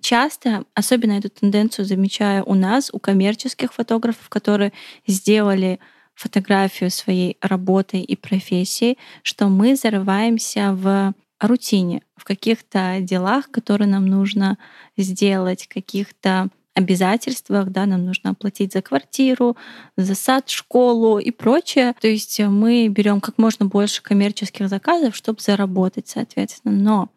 Часто, 0.00 0.64
особенно 0.74 1.12
эту 1.12 1.30
тенденцию 1.30 1.84
замечаю 1.84 2.44
у 2.46 2.54
нас, 2.54 2.90
у 2.92 2.98
коммерческих 2.98 3.72
фотографов, 3.72 4.28
которые 4.28 4.72
сделали 5.06 5.78
фотографию 6.14 6.90
своей 6.90 7.36
работы 7.40 7.98
и 8.00 8.16
профессии, 8.16 8.98
что 9.22 9.48
мы 9.48 9.76
зарываемся 9.76 10.72
в 10.72 11.14
рутине, 11.48 12.02
в 12.16 12.24
каких-то 12.24 12.98
делах, 13.00 13.50
которые 13.50 13.88
нам 13.88 14.06
нужно 14.06 14.58
сделать, 14.96 15.66
каких-то 15.66 16.48
обязательствах, 16.74 17.68
да, 17.68 17.86
нам 17.86 18.04
нужно 18.04 18.30
оплатить 18.30 18.72
за 18.72 18.82
квартиру, 18.82 19.56
за 19.96 20.14
сад, 20.14 20.48
школу 20.48 21.18
и 21.18 21.30
прочее. 21.30 21.94
То 22.00 22.08
есть 22.08 22.40
мы 22.40 22.88
берем 22.88 23.20
как 23.20 23.38
можно 23.38 23.66
больше 23.66 24.02
коммерческих 24.02 24.68
заказов, 24.68 25.14
чтобы 25.14 25.40
заработать, 25.40 26.08
соответственно. 26.08 26.74
Но 26.74 27.08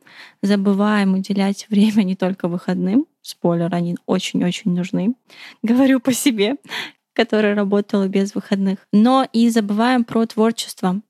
забываем 0.41 1.13
уделять 1.13 1.67
время 1.69 2.03
не 2.03 2.15
только 2.15 2.47
выходным. 2.47 3.05
Спойлер, 3.21 3.73
они 3.73 3.97
очень-очень 4.05 4.71
нужны. 4.73 5.15
Говорю 5.63 5.99
по 5.99 6.13
себе, 6.13 6.55
которая 7.13 7.55
работала 7.55 8.07
без 8.07 8.35
выходных. 8.35 8.79
Но 8.91 9.27
и 9.31 9.49
забываем 9.49 10.03
про 10.03 10.25
творчество. 10.25 11.01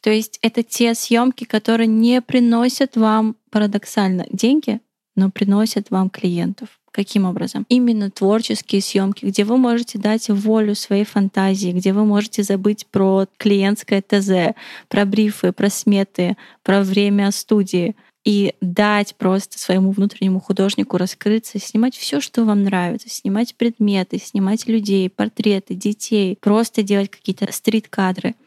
То 0.00 0.10
есть 0.10 0.38
это 0.42 0.62
те 0.62 0.94
съемки, 0.94 1.44
которые 1.44 1.86
не 1.86 2.20
приносят 2.20 2.96
вам 2.96 3.36
парадоксально 3.50 4.26
деньги, 4.30 4.80
но 5.16 5.30
приносят 5.30 5.90
вам 5.90 6.10
клиентов. 6.10 6.68
Каким 6.92 7.24
образом? 7.24 7.66
Именно 7.68 8.10
творческие 8.10 8.80
съемки, 8.80 9.24
где 9.24 9.44
вы 9.44 9.56
можете 9.56 9.96
дать 9.96 10.28
волю 10.28 10.74
своей 10.74 11.04
фантазии, 11.04 11.70
где 11.70 11.92
вы 11.92 12.04
можете 12.04 12.42
забыть 12.42 12.86
про 12.86 13.26
клиентское 13.36 14.02
ТЗ, 14.02 14.56
про 14.88 15.04
брифы, 15.04 15.52
про 15.52 15.70
сметы, 15.70 16.36
про 16.64 16.82
время 16.82 17.30
студии 17.30 17.94
и 18.24 18.54
дать 18.60 19.14
просто 19.14 19.58
своему 19.58 19.92
внутреннему 19.92 20.40
художнику 20.40 20.96
раскрыться, 20.96 21.60
снимать 21.60 21.96
все, 21.96 22.20
что 22.20 22.44
вам 22.44 22.64
нравится, 22.64 23.08
снимать 23.08 23.54
предметы, 23.54 24.18
снимать 24.18 24.66
людей, 24.66 25.08
портреты, 25.08 25.74
детей, 25.74 26.36
просто 26.40 26.82
делать 26.82 27.10
какие-то 27.10 27.50
стрит-кадры— 27.52 28.34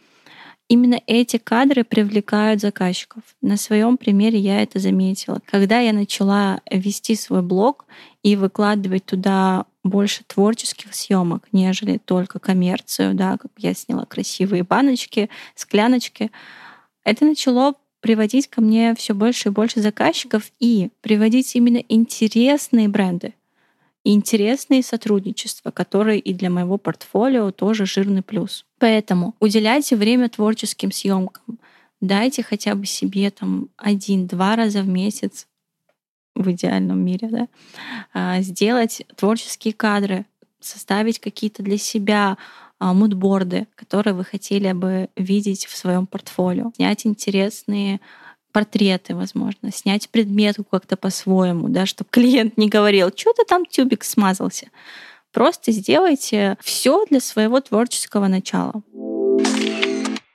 Именно 0.69 1.01
эти 1.07 1.37
кадры 1.37 1.83
привлекают 1.83 2.61
заказчиков. 2.61 3.23
На 3.41 3.57
своем 3.57 3.97
примере 3.97 4.39
я 4.39 4.61
это 4.61 4.79
заметила. 4.79 5.39
Когда 5.45 5.79
я 5.79 5.93
начала 5.93 6.61
вести 6.71 7.15
свой 7.15 7.41
блог 7.41 7.85
и 8.23 8.35
выкладывать 8.35 9.05
туда 9.05 9.65
больше 9.83 10.23
творческих 10.25 10.95
съемок, 10.95 11.47
нежели 11.51 11.97
только 11.97 12.39
коммерцию, 12.39 13.13
да, 13.13 13.37
как 13.37 13.51
я 13.57 13.73
сняла 13.73 14.05
красивые 14.05 14.63
баночки, 14.63 15.29
скляночки, 15.55 16.31
это 17.03 17.25
начало 17.25 17.75
приводить 17.99 18.47
ко 18.47 18.61
мне 18.61 18.95
все 18.95 19.13
больше 19.13 19.49
и 19.49 19.51
больше 19.51 19.81
заказчиков 19.81 20.51
и 20.59 20.89
приводить 21.01 21.55
именно 21.55 21.83
интересные 21.89 22.87
бренды 22.87 23.33
и 24.03 24.13
интересные 24.13 24.83
сотрудничества, 24.83 25.71
которые 25.71 26.19
и 26.19 26.33
для 26.33 26.49
моего 26.49 26.77
портфолио 26.77 27.51
тоже 27.51 27.85
жирный 27.85 28.21
плюс. 28.21 28.65
Поэтому 28.79 29.35
уделяйте 29.39 29.95
время 29.95 30.29
творческим 30.29 30.91
съемкам. 30.91 31.59
Дайте 32.01 32.43
хотя 32.43 32.75
бы 32.75 32.85
себе 32.85 33.31
там 33.31 33.69
один-два 33.77 34.57
раза 34.57 34.81
в 34.81 34.87
месяц 34.87 35.47
в 36.35 36.51
идеальном 36.51 36.99
мире, 36.99 37.29
да, 37.29 37.47
а, 38.13 38.41
сделать 38.41 39.05
творческие 39.15 39.73
кадры, 39.73 40.25
составить 40.59 41.19
какие-то 41.19 41.63
для 41.63 41.77
себя 41.77 42.37
а, 42.79 42.93
мудборды, 42.93 43.67
которые 43.75 44.13
вы 44.13 44.25
хотели 44.25 44.71
бы 44.73 45.09
видеть 45.15 45.65
в 45.65 45.77
своем 45.77 46.07
портфолио, 46.07 46.71
снять 46.75 47.05
интересные 47.05 48.01
портреты, 48.53 49.15
возможно, 49.15 49.71
снять 49.71 50.09
предмету 50.09 50.63
как-то 50.63 50.95
по-своему, 50.95 51.67
да, 51.67 51.85
чтобы 51.85 52.09
клиент 52.09 52.57
не 52.57 52.69
говорил, 52.69 53.11
что-то 53.13 53.43
там 53.43 53.65
тюбик 53.65 54.05
смазался. 54.05 54.67
Просто 55.33 55.71
сделайте 55.71 56.57
все 56.61 57.05
для 57.09 57.19
своего 57.19 57.59
творческого 57.59 58.27
начала. 58.27 58.83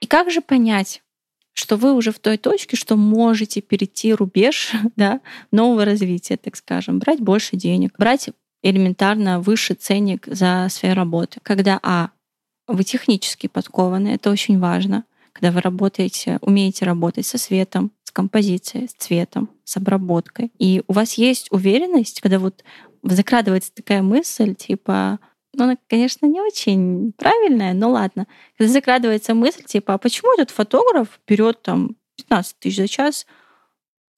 И 0.00 0.06
как 0.06 0.30
же 0.30 0.40
понять, 0.40 1.02
что 1.54 1.76
вы 1.76 1.92
уже 1.92 2.12
в 2.12 2.18
той 2.18 2.36
точке, 2.36 2.76
что 2.76 2.96
можете 2.96 3.60
перейти 3.60 4.12
рубеж 4.12 4.72
да, 4.96 5.20
нового 5.50 5.84
развития, 5.84 6.36
так 6.36 6.56
скажем, 6.56 6.98
брать 6.98 7.20
больше 7.20 7.56
денег, 7.56 7.94
брать 7.96 8.30
элементарно 8.62 9.40
выше 9.40 9.74
ценник 9.74 10.26
за 10.26 10.66
свои 10.70 10.92
работы. 10.92 11.38
Когда, 11.42 11.78
а, 11.82 12.10
вы 12.66 12.82
технически 12.84 13.46
подкованы, 13.46 14.08
это 14.08 14.30
очень 14.30 14.58
важно, 14.58 15.04
когда 15.32 15.52
вы 15.52 15.60
работаете, 15.60 16.38
умеете 16.40 16.84
работать 16.84 17.26
со 17.26 17.38
светом, 17.38 17.92
композицией, 18.18 18.88
с 18.88 18.94
цветом, 18.94 19.48
с 19.62 19.76
обработкой. 19.76 20.50
И 20.58 20.82
у 20.88 20.92
вас 20.92 21.14
есть 21.14 21.46
уверенность, 21.52 22.20
когда 22.20 22.40
вот 22.40 22.64
закрадывается 23.04 23.72
такая 23.72 24.02
мысль, 24.02 24.56
типа, 24.56 25.20
ну, 25.54 25.64
она, 25.64 25.76
конечно, 25.88 26.26
не 26.26 26.40
очень 26.40 27.12
правильная, 27.16 27.74
но 27.74 27.90
ладно. 27.90 28.26
Когда 28.56 28.72
закрадывается 28.72 29.34
мысль, 29.34 29.62
типа, 29.62 29.94
а 29.94 29.98
почему 29.98 30.34
этот 30.34 30.50
фотограф 30.50 31.20
берет 31.28 31.62
там 31.62 31.94
15 32.16 32.58
тысяч 32.58 32.78
за 32.78 32.88
час, 32.88 33.24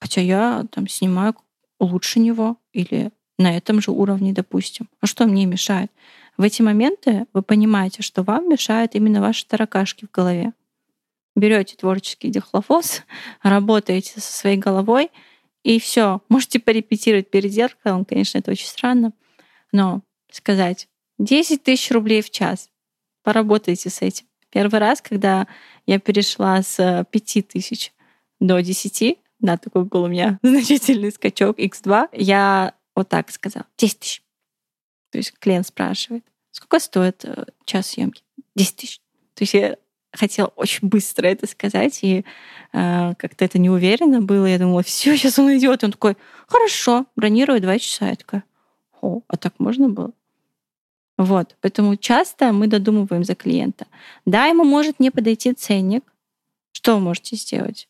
хотя 0.00 0.22
я 0.22 0.64
там 0.70 0.88
снимаю 0.88 1.34
лучше 1.78 2.20
него 2.20 2.56
или 2.72 3.10
на 3.36 3.54
этом 3.54 3.82
же 3.82 3.90
уровне, 3.90 4.32
допустим. 4.32 4.88
А 5.02 5.06
что 5.06 5.26
мне 5.26 5.44
мешает? 5.44 5.92
В 6.38 6.42
эти 6.42 6.62
моменты 6.62 7.26
вы 7.34 7.42
понимаете, 7.42 8.00
что 8.00 8.22
вам 8.22 8.48
мешают 8.48 8.94
именно 8.94 9.20
ваши 9.20 9.46
таракашки 9.46 10.06
в 10.06 10.10
голове 10.10 10.54
берете 11.36 11.76
творческий 11.76 12.28
дихлофос, 12.28 13.02
работаете 13.42 14.20
со 14.20 14.32
своей 14.32 14.56
головой, 14.56 15.10
и 15.62 15.78
все. 15.78 16.20
Можете 16.28 16.58
порепетировать 16.58 17.30
перед 17.30 17.52
зеркалом, 17.52 18.04
конечно, 18.04 18.38
это 18.38 18.50
очень 18.50 18.66
странно, 18.66 19.12
но 19.72 20.02
сказать 20.30 20.88
10 21.18 21.62
тысяч 21.62 21.90
рублей 21.90 22.22
в 22.22 22.30
час, 22.30 22.70
поработайте 23.22 23.90
с 23.90 24.00
этим. 24.02 24.26
Первый 24.50 24.80
раз, 24.80 25.00
когда 25.00 25.46
я 25.86 25.98
перешла 25.98 26.62
с 26.62 27.06
5 27.10 27.48
тысяч 27.48 27.92
до 28.40 28.60
10, 28.60 29.18
да, 29.38 29.56
такой 29.56 29.84
был 29.84 30.04
у 30.04 30.08
меня 30.08 30.38
значительный 30.42 31.12
скачок 31.12 31.58
X2, 31.58 32.08
я 32.12 32.74
вот 32.94 33.08
так 33.08 33.30
сказала, 33.30 33.66
10 33.76 33.98
тысяч. 34.00 34.22
То 35.10 35.18
есть 35.18 35.32
клиент 35.38 35.66
спрашивает, 35.66 36.24
сколько 36.52 36.78
стоит 36.78 37.24
э, 37.24 37.46
час 37.64 37.88
съемки? 37.88 38.22
10 38.56 38.76
тысяч. 38.76 39.00
То 39.34 39.42
есть 39.42 39.54
я 39.54 39.76
хотела 40.12 40.48
очень 40.56 40.88
быстро 40.88 41.26
это 41.26 41.46
сказать, 41.46 42.00
и 42.02 42.24
э, 42.72 43.14
как-то 43.16 43.44
это 43.44 43.58
неуверенно 43.58 44.20
было. 44.20 44.46
Я 44.46 44.58
думала, 44.58 44.82
все, 44.82 45.16
сейчас 45.16 45.38
он 45.38 45.56
идет. 45.56 45.84
Он 45.84 45.92
такой, 45.92 46.16
хорошо, 46.46 47.06
бронирую 47.16 47.60
два 47.60 47.78
часа. 47.78 48.08
Я 48.08 48.16
такая, 48.16 48.44
о, 49.00 49.20
а 49.28 49.36
так 49.36 49.54
можно 49.58 49.88
было? 49.88 50.12
Вот, 51.16 51.56
поэтому 51.60 51.96
часто 51.96 52.52
мы 52.52 52.66
додумываем 52.66 53.24
за 53.24 53.34
клиента. 53.34 53.86
Да, 54.24 54.46
ему 54.46 54.64
может 54.64 55.00
не 55.00 55.10
подойти 55.10 55.52
ценник. 55.52 56.02
Что 56.72 56.94
вы 56.94 57.00
можете 57.00 57.36
сделать? 57.36 57.88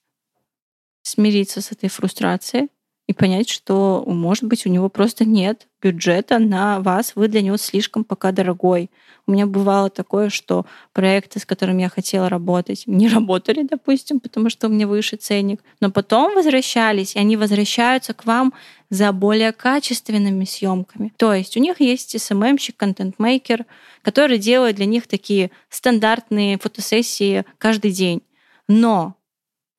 Смириться 1.03 1.61
с 1.63 1.71
этой 1.71 1.89
фрустрацией, 1.89 2.69
и 3.11 3.13
понять, 3.13 3.49
что, 3.49 4.05
может 4.07 4.45
быть, 4.45 4.67
у 4.67 4.69
него 4.69 4.89
просто 4.89 5.25
нет 5.25 5.67
бюджета 5.83 6.39
на 6.39 6.79
вас, 6.79 7.17
вы 7.17 7.27
для 7.27 7.43
него 7.43 7.57
слишком 7.57 8.05
пока 8.05 8.31
дорогой. 8.31 8.89
У 9.27 9.33
меня 9.33 9.47
бывало 9.47 9.91
такое, 9.91 10.29
что 10.29 10.65
проекты, 10.93 11.41
с 11.41 11.45
которыми 11.45 11.83
я 11.83 11.89
хотела 11.89 12.29
работать, 12.29 12.85
не 12.87 13.09
работали, 13.17 13.65
допустим, 13.65 14.21
потому 14.21 14.49
что 14.49 14.69
у 14.69 14.71
меня 14.71 14.87
выше 14.87 15.17
ценник, 15.17 15.61
но 15.81 15.91
потом 15.91 16.37
возвращались, 16.37 17.17
и 17.17 17.19
они 17.19 17.37
возвращаются 17.37 18.15
к 18.15 18.27
вам 18.27 18.53
за 18.91 19.11
более 19.11 19.51
качественными 19.51 20.45
съемками. 20.45 21.13
То 21.17 21.35
есть 21.35 21.57
у 21.57 21.61
них 21.61 21.81
есть 21.81 22.15
SMM-щик, 22.15 22.75
контент-мейкер, 22.77 23.67
который 24.03 24.39
делает 24.39 24.77
для 24.77 24.87
них 24.87 25.09
такие 25.09 25.51
стандартные 25.69 26.59
фотосессии 26.59 27.45
каждый 27.59 27.91
день. 27.91 28.23
Но 28.69 29.17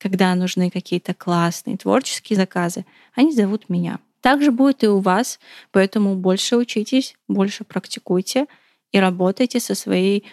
когда 0.02 0.34
нужны 0.34 0.68
какие-то 0.68 1.14
классные 1.14 1.76
творческие 1.76 2.36
заказы, 2.36 2.84
они 3.14 3.32
зовут 3.32 3.68
меня. 3.68 4.00
Так 4.20 4.42
же 4.42 4.50
будет 4.50 4.82
и 4.82 4.88
у 4.88 4.98
вас, 4.98 5.38
поэтому 5.70 6.16
больше 6.16 6.56
учитесь, 6.56 7.14
больше 7.28 7.62
практикуйте 7.62 8.46
и 8.90 8.98
работайте 8.98 9.60
со 9.60 9.76
своей 9.76 10.24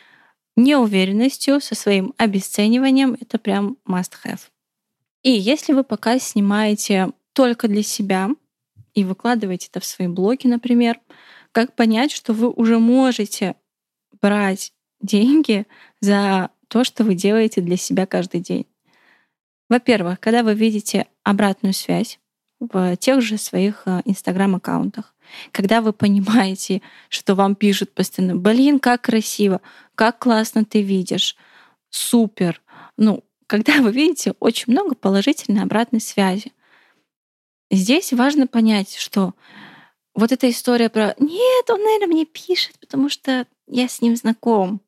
неуверенностью, 0.56 1.62
со 1.62 1.76
своим 1.76 2.16
обесцениванием. 2.18 3.16
Это 3.20 3.38
прям 3.38 3.78
must-have. 3.88 4.40
И 5.22 5.32
если 5.32 5.74
вы 5.74 5.84
пока 5.84 6.18
снимаете 6.18 7.12
только 7.34 7.68
для 7.68 7.84
себя 7.84 8.30
и 8.96 9.04
выкладываете 9.04 9.68
это 9.70 9.80
в 9.80 9.86
свои 9.86 10.08
блоги, 10.08 10.48
например, 10.48 11.00
как 11.52 11.76
понять, 11.76 12.12
что 12.12 12.34
вы 12.34 12.50
уже 12.50 12.80
можете 12.80 13.56
брать 14.20 14.74
деньги 15.00 15.68
за 16.02 16.50
то, 16.70 16.84
что 16.84 17.04
вы 17.04 17.14
делаете 17.14 17.62
для 17.62 17.78
себя 17.78 18.08
каждый 18.08 18.42
день. 18.42 18.66
Во-первых, 19.70 20.20
когда 20.20 20.44
вы 20.44 20.56
видите 20.56 21.08
обратную 21.24 21.74
связь 21.74 22.20
в 22.60 22.98
тех 22.98 23.22
же 23.22 23.38
своих 23.38 23.84
э, 23.86 24.02
инстаграм-аккаунтах, 24.04 25.14
когда 25.52 25.82
вы 25.82 25.94
понимаете, 25.94 26.82
что 27.08 27.36
вам 27.36 27.56
пишут 27.56 27.94
постоянно, 27.94 28.36
блин, 28.36 28.80
как 28.80 29.04
красиво, 29.04 29.62
как 29.96 30.20
классно 30.20 30.66
ты 30.66 30.82
видишь, 30.82 31.38
супер. 31.90 32.62
Ну, 32.98 33.24
когда 33.48 33.82
вы 33.82 33.92
видите 33.92 34.34
очень 34.40 34.74
много 34.74 34.96
положительной 34.96 35.64
обратной 35.64 36.02
связи. 36.02 36.52
Здесь 37.72 38.12
важно 38.14 38.48
понять, 38.48 38.96
что 38.96 39.36
вот 40.16 40.32
эта 40.32 40.50
история 40.50 40.90
про 40.90 41.16
«нет, 41.20 41.70
он, 41.70 41.82
наверное, 41.84 42.08
мне 42.08 42.26
пишет, 42.26 42.80
потому 42.80 43.10
что 43.10 43.46
я 43.68 43.88
с 43.88 44.02
ним 44.02 44.16
знаком», 44.16 44.82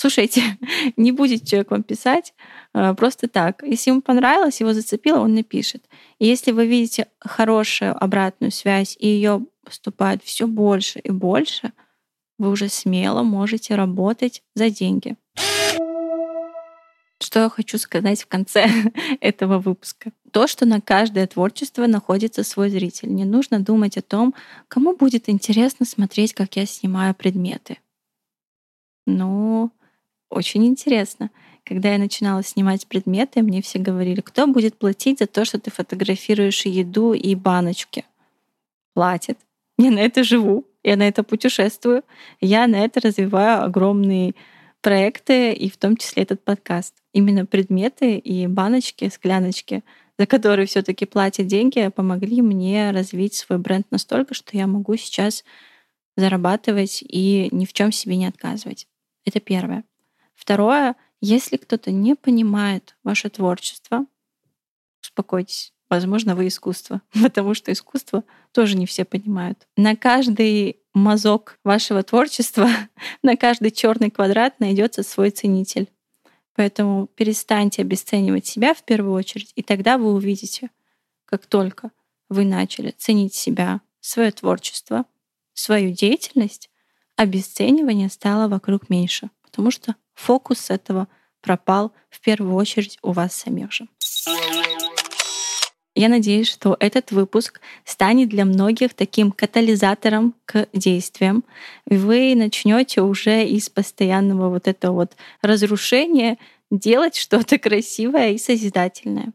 Слушайте, 0.00 0.42
не 0.96 1.10
будет 1.10 1.44
человек 1.44 1.72
вам 1.72 1.82
писать 1.82 2.32
э, 2.72 2.94
просто 2.94 3.26
так. 3.26 3.64
Если 3.64 3.90
ему 3.90 4.00
понравилось, 4.00 4.60
его 4.60 4.72
зацепило, 4.72 5.18
он 5.18 5.34
напишет. 5.34 5.84
И 6.20 6.26
если 6.26 6.52
вы 6.52 6.68
видите 6.68 7.08
хорошую 7.18 8.00
обратную 8.00 8.52
связь, 8.52 8.96
и 9.00 9.08
ее 9.08 9.44
поступает 9.64 10.22
все 10.22 10.46
больше 10.46 11.00
и 11.00 11.10
больше, 11.10 11.72
вы 12.38 12.50
уже 12.50 12.68
смело 12.68 13.24
можете 13.24 13.74
работать 13.74 14.44
за 14.54 14.70
деньги. 14.70 15.16
Что 17.20 17.40
я 17.40 17.48
хочу 17.48 17.76
сказать 17.78 18.22
в 18.22 18.28
конце 18.28 18.70
этого 19.20 19.58
выпуска? 19.58 20.12
То, 20.30 20.46
что 20.46 20.64
на 20.64 20.80
каждое 20.80 21.26
творчество 21.26 21.88
находится 21.88 22.44
свой 22.44 22.70
зритель. 22.70 23.12
Не 23.12 23.24
нужно 23.24 23.58
думать 23.58 23.96
о 23.96 24.02
том, 24.02 24.32
кому 24.68 24.94
будет 24.94 25.28
интересно 25.28 25.84
смотреть, 25.84 26.34
как 26.34 26.54
я 26.54 26.66
снимаю 26.66 27.16
предметы. 27.16 27.78
Ну, 29.06 29.72
очень 30.30 30.66
интересно. 30.66 31.30
Когда 31.64 31.92
я 31.92 31.98
начинала 31.98 32.42
снимать 32.42 32.86
предметы, 32.86 33.42
мне 33.42 33.60
все 33.62 33.78
говорили, 33.78 34.20
кто 34.20 34.46
будет 34.46 34.78
платить 34.78 35.18
за 35.18 35.26
то, 35.26 35.44
что 35.44 35.58
ты 35.58 35.70
фотографируешь 35.70 36.64
еду 36.64 37.12
и 37.12 37.34
баночки? 37.34 38.04
Платит. 38.94 39.38
Я 39.76 39.90
на 39.90 40.00
это 40.00 40.24
живу, 40.24 40.64
я 40.82 40.96
на 40.96 41.06
это 41.06 41.22
путешествую, 41.22 42.02
я 42.40 42.66
на 42.66 42.76
это 42.76 43.00
развиваю 43.00 43.62
огромные 43.64 44.34
проекты, 44.80 45.52
и 45.52 45.70
в 45.70 45.76
том 45.76 45.96
числе 45.96 46.22
этот 46.22 46.42
подкаст. 46.42 46.94
Именно 47.12 47.46
предметы 47.46 48.16
и 48.16 48.46
баночки, 48.46 49.08
скляночки, 49.08 49.84
за 50.18 50.26
которые 50.26 50.66
все 50.66 50.82
таки 50.82 51.04
платят 51.04 51.46
деньги, 51.46 51.88
помогли 51.94 52.42
мне 52.42 52.90
развить 52.90 53.34
свой 53.34 53.58
бренд 53.58 53.86
настолько, 53.90 54.34
что 54.34 54.56
я 54.56 54.66
могу 54.66 54.96
сейчас 54.96 55.44
зарабатывать 56.16 57.02
и 57.06 57.48
ни 57.52 57.64
в 57.64 57.72
чем 57.72 57.92
себе 57.92 58.16
не 58.16 58.26
отказывать. 58.26 58.88
Это 59.24 59.40
первое. 59.40 59.84
Второе, 60.38 60.94
если 61.20 61.56
кто-то 61.56 61.90
не 61.90 62.14
понимает 62.14 62.96
ваше 63.02 63.28
творчество, 63.28 64.06
успокойтесь. 65.02 65.72
Возможно, 65.90 66.36
вы 66.36 66.46
искусство, 66.46 67.02
потому 67.22 67.54
что 67.54 67.72
искусство 67.72 68.22
тоже 68.52 68.76
не 68.76 68.86
все 68.86 69.04
понимают. 69.04 69.66
На 69.76 69.96
каждый 69.96 70.78
мазок 70.94 71.58
вашего 71.64 72.04
творчества, 72.04 72.68
на 73.22 73.36
каждый 73.36 73.72
черный 73.72 74.10
квадрат 74.10 74.60
найдется 74.60 75.02
свой 75.02 75.30
ценитель. 75.30 75.90
Поэтому 76.54 77.08
перестаньте 77.08 77.82
обесценивать 77.82 78.46
себя 78.46 78.74
в 78.74 78.84
первую 78.84 79.14
очередь, 79.14 79.52
и 79.56 79.62
тогда 79.62 79.98
вы 79.98 80.12
увидите, 80.12 80.70
как 81.24 81.46
только 81.46 81.90
вы 82.28 82.44
начали 82.44 82.92
ценить 82.96 83.34
себя, 83.34 83.80
свое 84.00 84.30
творчество, 84.30 85.04
свою 85.52 85.92
деятельность, 85.92 86.70
обесценивание 87.16 88.08
стало 88.08 88.48
вокруг 88.48 88.88
меньше, 88.88 89.30
потому 89.42 89.72
что 89.72 89.96
фокус 90.18 90.70
этого 90.70 91.06
пропал 91.40 91.92
в 92.10 92.20
первую 92.20 92.54
очередь 92.54 92.98
у 93.02 93.12
вас 93.12 93.34
самих 93.34 93.72
же. 93.72 93.86
Я 95.94 96.08
надеюсь, 96.08 96.48
что 96.48 96.76
этот 96.78 97.10
выпуск 97.10 97.60
станет 97.84 98.28
для 98.28 98.44
многих 98.44 98.94
таким 98.94 99.32
катализатором 99.32 100.34
к 100.44 100.68
действиям. 100.72 101.44
Вы 101.86 102.34
начнете 102.36 103.02
уже 103.02 103.44
из 103.44 103.68
постоянного 103.68 104.48
вот 104.48 104.68
этого 104.68 104.92
вот 104.92 105.16
разрушения 105.42 106.38
делать 106.70 107.16
что-то 107.16 107.58
красивое 107.58 108.30
и 108.30 108.38
созидательное. 108.38 109.32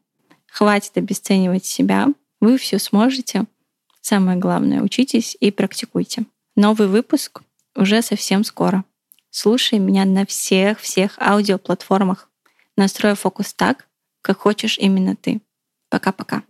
Хватит 0.47 0.97
обесценивать 0.97 1.65
себя. 1.65 2.07
Вы 2.39 2.57
все 2.57 2.79
сможете. 2.79 3.45
Самое 3.99 4.37
главное, 4.37 4.81
учитесь 4.81 5.35
и 5.39 5.51
практикуйте. 5.51 6.25
Новый 6.55 6.87
выпуск 6.87 7.41
уже 7.75 8.01
совсем 8.01 8.43
скоро. 8.43 8.83
Слушай 9.35 9.79
меня 9.79 10.05
на 10.05 10.27
всех-всех 10.27 11.17
аудиоплатформах. 11.17 12.29
Настрой 12.77 13.15
фокус 13.15 13.55
так, 13.55 13.87
как 14.21 14.37
хочешь 14.37 14.77
именно 14.77 15.15
ты. 15.15 15.41
Пока-пока. 15.89 16.43